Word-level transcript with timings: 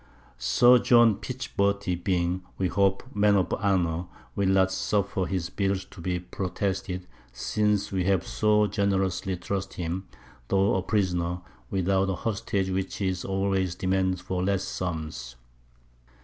Sir 0.39 0.79
John 0.79 1.17
Pichberty 1.17 1.93
being, 1.93 2.41
we 2.57 2.69
hope, 2.69 3.03
a 3.03 3.15
Man 3.15 3.35
of 3.35 3.53
Honour, 3.53 4.05
will 4.35 4.49
not 4.49 4.71
suffer 4.71 5.27
his 5.27 5.51
Bills 5.51 5.85
to 5.91 6.01
be 6.01 6.19
protested, 6.19 7.05
since 7.31 7.91
we 7.91 8.05
have 8.05 8.25
so 8.25 8.65
generously 8.65 9.37
trusted 9.37 9.77
him, 9.79 10.07
tho' 10.47 10.73
a 10.73 10.81
Prisoner, 10.81 11.41
without 11.69 12.09
a 12.09 12.15
Hostage, 12.15 12.71
which 12.71 12.99
is 12.99 13.23
always 13.23 13.75
demanded 13.75 14.19
for 14.21 14.43
less 14.43 14.63
Sums. 14.63 15.35